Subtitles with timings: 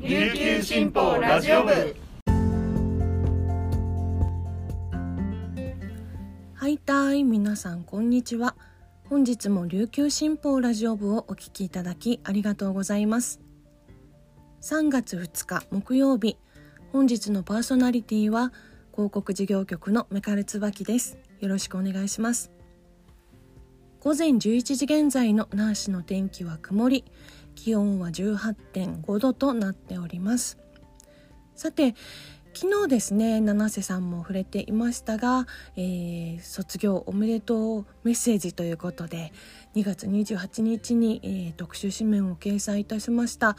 [0.00, 1.96] 琉球新報ラジオ部。
[6.54, 8.54] はいたい皆さんこんにちは。
[9.08, 13.40] 本日も琉球新報ラジオ部をお聞きいただきありがとうございます。
[14.60, 16.36] 3月2日木曜日。
[16.92, 18.52] 本日のパーソナリティは
[18.92, 21.18] 広告事業局のメカル椿です。
[21.40, 22.52] よろしくお願いします。
[23.98, 27.04] 午前11時現在の那覇市の天気は曇り。
[27.58, 30.58] 気温は18.5度となっております。
[31.56, 31.96] さて
[32.54, 35.46] 昨日ですね七瀬さんも触れていましたが、
[35.76, 39.32] えー、卒業おめでとうメッセージということで
[39.74, 43.56] 2月28日に、えー、特集紙面を掲載いたしました。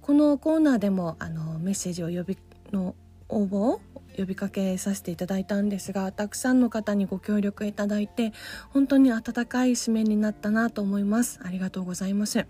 [0.00, 2.38] このコーナーでもあのメッセージを呼び
[2.72, 2.94] の
[3.28, 3.80] 応募を
[4.16, 8.32] 呼びかけさせていただいたんですがたくさんの方にご協力いただいて
[8.70, 11.40] 本当に温かい締めになったなと思います。
[11.42, 12.46] ありがとうございます。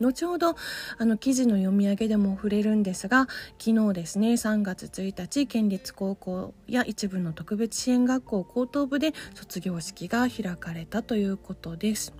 [0.00, 0.56] 後ほど
[0.98, 12.14] あの記事の読み上げでも触れるんですが昨日ですね3月1日県立高校や一部の特別支援学校高等部で卒業式が開かれたということです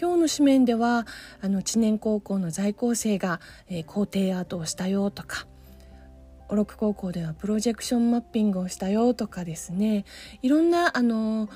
[0.00, 1.06] 今日の紙面では
[1.42, 5.46] あの知念高校の在校生が、えー、校庭アートをしたよとか
[6.48, 10.04] 小六高校ではプロジェクションマッピングをしたよとかですね
[10.42, 11.48] いろんなあの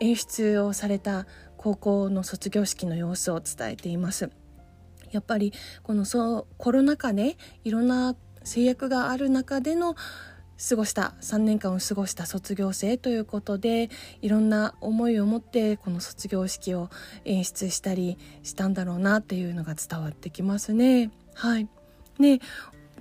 [0.00, 1.26] 演出をされた
[1.56, 4.30] 高校の卒業式の様子を伝えています。
[5.12, 9.94] やっぱりこのそうコロナ禍で、ね、いろんな制約がある中での
[10.68, 16.88] 過ごした3年間を過ごした卒業生ということでいろんな思いを持ってこの卒業式を
[17.24, 21.10] 演出したりしたんだろうなっていうのが伝わってきますね。
[21.34, 21.68] はい、
[22.18, 22.40] ね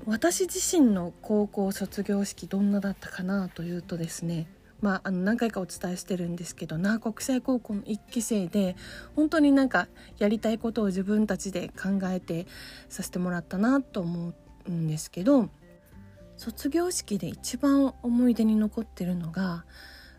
[0.05, 4.47] 私自身の高校卒業式どんなだったかなというとですね
[4.81, 8.75] まあ、あの何回かお伝えしてるんですけど那覇国際高校の1期生で
[9.15, 9.87] 本当になんか
[10.17, 12.47] やりたいことを自分たちで考えて
[12.89, 14.33] させてもらったなと思
[14.67, 15.49] うんですけど
[16.35, 19.65] 卒業式で一番思い出に残ってるのが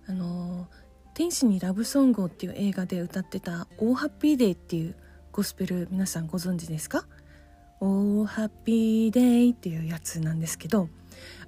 [0.07, 0.69] あの
[1.15, 4.95] 「天使にラブソングを」っていう映画で歌ってた「Oh Happy Day」っていう
[5.33, 7.07] ゴスペル皆さんご存知ですか？
[7.81, 10.89] Oh Happy Day っていうやつなんですけど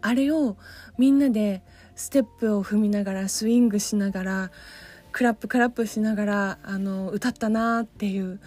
[0.00, 0.56] あれを
[0.98, 1.62] みんなで
[1.94, 4.50] ステップを踏みながらスイングしながら
[5.12, 8.40] クラップクラップしながらあの歌ったなっていう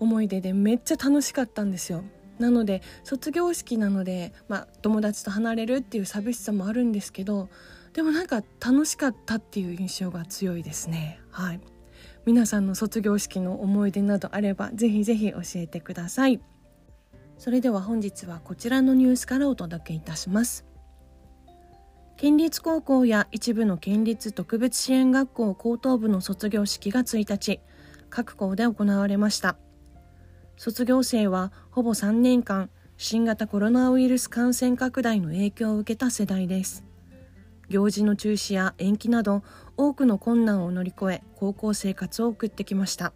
[0.00, 2.04] 思い出でめっちゃ楽しかったんですよ。
[2.38, 7.48] なので卒業式なので、まあ、友達と離れるっていう寂しさもあるんですけど
[7.94, 11.20] でもなんか楽しかったっていう印象が強いですね。
[11.30, 11.60] はい
[12.26, 16.40] 皆さんの卒業式の思い出などあればぜひぜひ教えてください。
[17.38, 20.64] それでは本日はこちらのニュースからお届けいたします。
[22.16, 27.60] 県立高校や一部の県立特別支援学校高等部の卒業式が1日、
[28.08, 29.58] 各校で行われました。
[30.56, 36.84] 卒業生はほぼ3年間、新型コロナウイルス感染拡大の影響を受けた世代です。
[37.68, 39.42] 行事の中止や延期など
[39.76, 43.12] 多くの困難を乗り越え高校生活を送ってきました。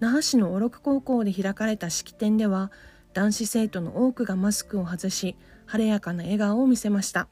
[0.00, 2.70] 那覇市の小六高校で開かれた式典では
[3.14, 7.28] 男子生徒の多くがマスクを外し晴れやかな笑顔を見せました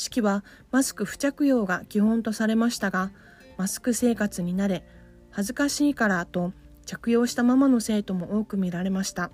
[0.00, 3.12] 式はマスク不着用が基本とされましたが
[3.58, 4.84] マスク生活に慣れ
[5.30, 6.52] 恥ずかしいからと
[6.86, 9.30] 着用したままの生徒も多く見られました。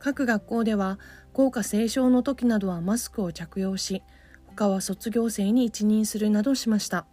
[0.00, 0.98] 各学校では
[1.32, 4.02] 校歌斉唱の時などはマスクを着用し
[4.46, 7.06] 他は卒業生に一任するなどしました。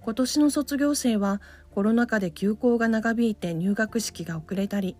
[0.00, 1.40] 今年の卒業生は
[1.70, 4.96] コロナ禍で休校が長引いて入学式が遅れたり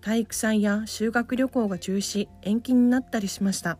[0.00, 3.78] 体育祭や修学旅行が中止延期になったりしました。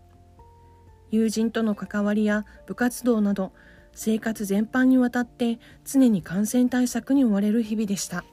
[1.15, 3.53] 友人との関わりや部活動など
[3.93, 8.25] 生活全般にわたって常に感染対策に追われる日々でした。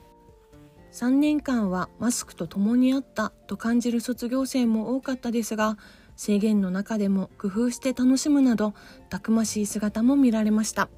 [0.91, 5.77] 3年間はマスクと共にあったと感じる卒業生も多かったですが
[6.17, 8.73] 制限の中でも工夫して楽しむなど
[9.09, 10.89] たくましい姿も見られました。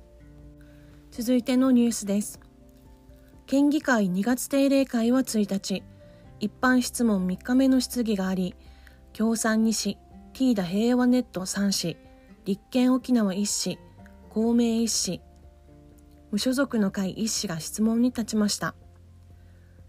[1.12, 2.40] 続いてのニュースです。
[3.46, 5.84] 県議会2月定例会は1日、
[6.40, 8.56] 一般質問3日目の質疑があり、
[9.12, 9.98] 共産2市、
[10.34, 11.96] ティーダ平和ネット3市、
[12.46, 13.78] 立憲沖縄1市、
[14.32, 15.22] 公明1市、
[16.32, 18.74] 無所属の会1市が質問に立ちました。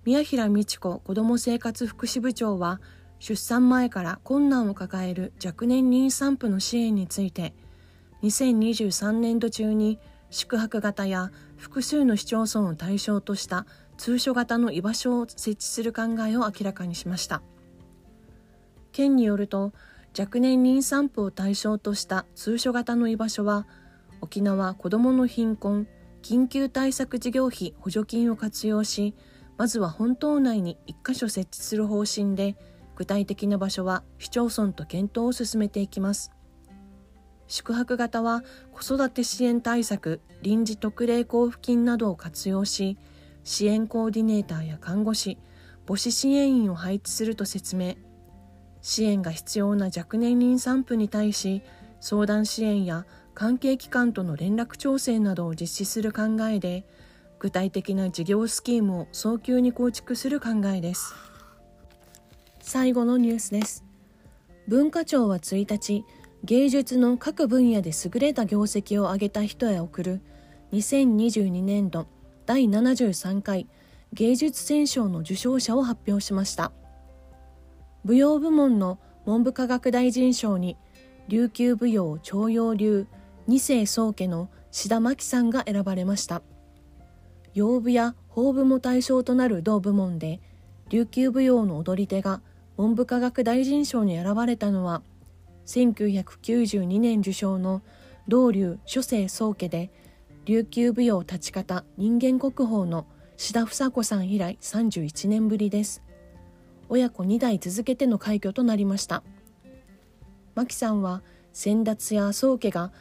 [0.04, 2.82] 宮平美智子子ども生活福祉部長は、
[3.20, 7.54] 出産前から困難を抱える若年妊産婦の支援について、
[8.22, 9.98] 2023年度中に
[10.28, 13.64] 宿泊型や複数の市町村を対象とした
[13.96, 17.42] 通所型の居場所を設置する考えを明らかにしました
[18.92, 19.72] 県によると
[20.16, 23.66] 若年妊産婦を対象とした通所型の居場所は
[24.20, 25.88] 沖縄子どもの貧困
[26.22, 29.14] 緊急対策事業費補助金を活用し
[29.56, 32.56] まずは本島内に1カ所設置する方針で
[32.96, 36.30] 具体的な場所は市町村と検討を進めていきます。
[37.46, 42.96] 宿泊型は子育て支援対策臨時特例交付金などを活用し
[43.42, 45.38] 支援コーディネーターや看護師
[45.86, 47.96] 母子支援員を配置すると説明。
[48.84, 51.62] 支援が必要な若年妊産婦に対し
[52.00, 56.84] 相談支援や関係機関との連絡調整などを実施する考えで
[57.38, 61.14] 具体的な事業スキームを早急に構築する考えです。
[62.60, 63.84] 最後のニュースです。
[64.68, 66.04] 文化庁は1日
[66.44, 70.20] 芸術の各分野で優れた業績を上げた人へ贈る
[70.72, 72.06] 2022年度
[72.44, 73.66] 第73回
[74.12, 76.72] 芸術選奨の受賞者を発表しました。
[78.04, 80.76] 舞踊部門の文部科学大臣賞に
[81.28, 83.06] 琉球舞踊徴用流
[83.46, 86.42] 二世宗家の志田真紀さんが選ばれました。
[87.54, 90.40] 洋舞や法舞も対象となる同部門で
[90.90, 92.42] 琉球舞踊の踊り手が
[92.76, 95.02] 文部科学大臣賞に選ばれたのは
[95.66, 97.80] 1992年受賞の
[98.28, 99.90] 道流諸世宗家で
[100.44, 103.06] 琉球舞踊立ち方人間国宝の
[103.38, 106.03] 志田房子さん以来31年ぶりです。
[106.88, 109.22] 親子2代続けての快挙となりました。
[110.54, 111.22] 牧さんは
[111.52, 112.92] 先達や宗家が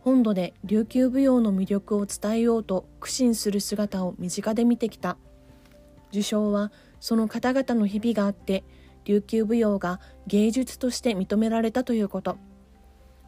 [0.00, 5.16] 本土で琉球舞踊の魅力を伝えようと苦心する姿を身近で見てきた。
[6.10, 8.64] 受賞はその方々の日々があって
[9.04, 12.38] 琉球舞踊が芸術として認められたということ。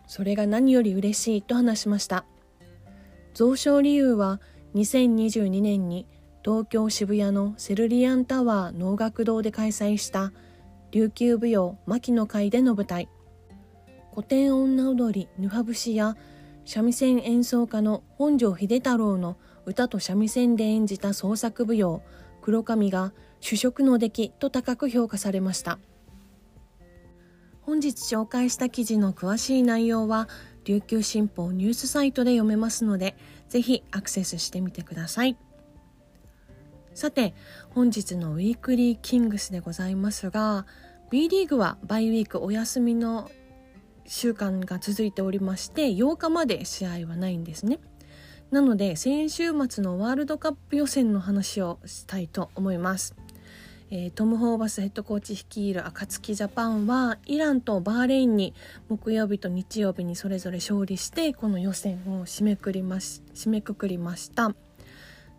[0.06, 2.24] それが何より嬉しいと話しました。
[3.34, 4.40] 増床理由は
[4.74, 6.06] 2022年に
[6.44, 10.32] 東京渋谷のセルリアンタワー能楽堂で開催した
[10.90, 13.08] 琉球舞踊牧の会での舞台。
[14.12, 16.16] 古典女踊りヌハ節や
[16.64, 19.36] 三味線演奏家の本庄秀太郎の
[19.66, 22.02] 歌と三味線で演じた創作舞踊
[22.40, 25.78] 黒髪が主食の出来と高く評価されました。
[27.60, 30.28] 本日紹介した記事の詳しい内容は
[30.64, 33.14] 琉球新報ニュースサイトで読めますので
[33.48, 35.36] ぜひアクセスしてみてください。
[36.94, 37.34] さて
[37.70, 40.66] 本日のウィークリーキングスでございますが
[41.10, 43.30] B リーグはバイウィークお休みの
[44.06, 47.78] 週間が続いておりまして8日まで試合はないんですね。
[48.50, 53.14] なので先週末のワールドカップ予選の話をしたいと思います。
[53.90, 58.54] えー、トム・ホーバスヘッドコーチ率いる暁ジャパンはイランとバーレインに
[58.88, 64.54] 木曜日と日曜日にそれぞれ勝利してこの予選を締めくりまし締めくくりました。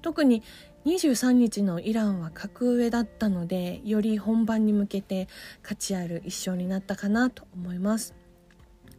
[0.03, 0.43] 特に
[0.85, 5.27] 23日のイランは格上だったのでより本番に向けて
[5.61, 8.15] 価値ある一勝になったかなと思います。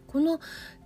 [0.06, 0.38] この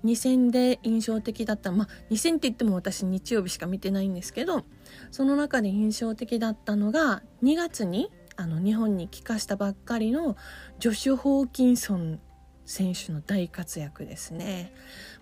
[0.05, 4.65] 2戦で印象的だったまあ2戦って言っても私日曜日しか見てないんですけど
[5.11, 10.37] その中で印象的だったのが2月にあの日本に帰化したばっかりの
[10.79, 12.21] ジョシュ・ホーキンソン
[12.65, 14.73] 選手の大活躍ですね、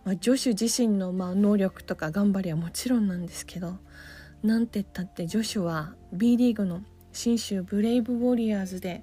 [0.05, 3.79] まあ、ジョシュ自身のま能力とか頑張りはもちろんなんですけど
[4.47, 9.03] なんてったってジョシュは B リーグの信州ブレイブウォリアーズで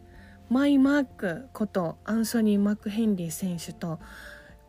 [0.49, 3.99] マイ・マークことアンソニー・マクヘンリー選手と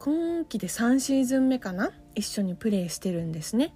[0.01, 3.73] 今季で3シーズン目かな一緒にプレーしてるんですね。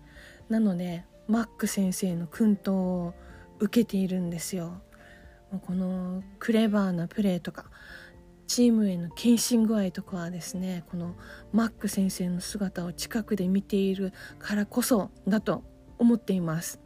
[0.49, 3.15] なのでマック先生の薫陶を
[3.61, 4.83] 受けているんですよ。
[5.65, 7.67] このクレバーなプレーとか
[8.49, 11.15] チームへの献身具合とかはですねこの
[11.53, 15.63] マック先生の姿を近くで見ているからこそだと
[15.99, 16.81] 思っています。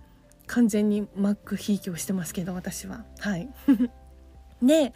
[0.46, 3.04] 完全にマックひいきをしてますけど私は。
[3.18, 3.48] はい。
[4.62, 4.94] で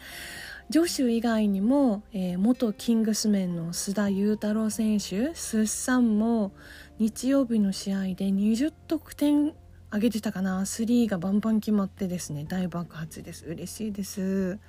[0.69, 6.51] ジョシュ以外にも、えー、元キングスメンの須田雄太郎選手スッサンも
[6.99, 9.53] 日曜日の試合で20得点
[9.91, 10.61] 上げてたかな。
[10.61, 13.45] 3がバンバン決まってですね大爆発です。
[13.45, 14.59] 嬉しいです。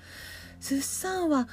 [0.61, 1.49] すっさんは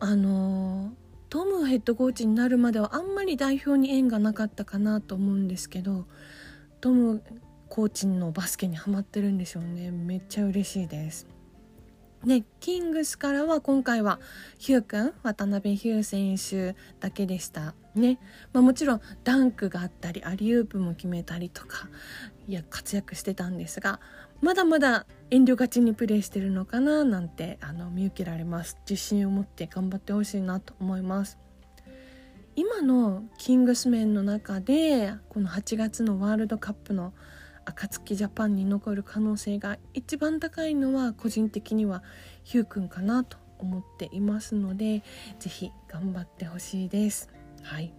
[0.00, 0.92] あの
[1.30, 6.06] トムヘッドコーチになるまではあんまり代表に縁がなかったかなと思うんですけど
[6.80, 7.22] トム
[7.74, 9.90] コーチのバスケにはまってるんでしょうね。
[9.90, 11.26] めっちゃ嬉しいです。
[12.24, 14.20] でキングスからは今回は
[14.58, 18.20] ヒュー君渡辺ヒュー選手だけでしたね、
[18.52, 21.88] まあ、もちろんダンクがあったりアリウープも決めたりとか
[22.46, 23.98] いや活躍してたんですが
[24.40, 28.78] まだまだ遠慮がちにプレーしてるのかななんてあの見受けられます。
[28.88, 31.38] 自信を持って頑張ってほしいなと思います。
[32.54, 37.12] 今のキングスメンの中でこの8月のワールドカップの
[37.64, 42.02] 暁ジャパンに残る可能性が一番高いのは個人的には
[42.42, 45.02] ヒュー君かなと思っていますので
[45.38, 47.30] 是非頑張ってほしいです。
[47.62, 47.92] はい。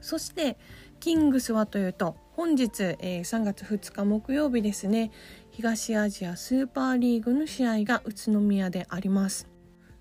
[0.00, 0.58] そして
[0.98, 5.10] キングスはというと本日、えー、3月2日木曜日ですね。
[5.50, 9.48] 東アジアスーパーリーグの試合が宇都宮であります。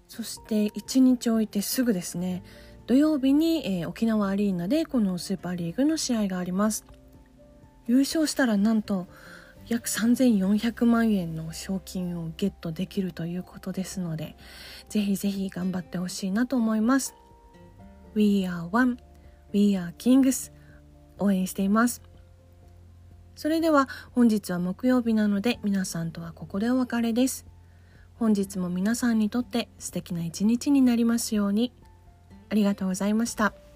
[0.08, 2.44] そして1日置いてすぐですね。
[2.88, 6.86] 土曜日に、えー、沖縄アリーナでこのスーパーリーグの試合があります。
[7.88, 9.08] 優勝したらなんと
[9.68, 14.36] 約3400万円の賞金をゲットできるということですので
[14.90, 17.16] ぜひぜひ頑張ってほしいなと思います
[18.16, 18.98] We are one
[19.54, 20.52] We are kings
[21.20, 22.02] 応援しています
[23.36, 27.46] それでは本日は木曜日なので皆さんとはここでお別れです
[28.22, 31.74] 本日も皆さんにとって素敵な一日になりますように。
[32.52, 33.71] ありがとうございました。